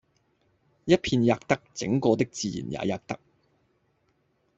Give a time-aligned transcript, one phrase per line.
[0.87, 3.19] 一片喫得，整個的自然也喫得。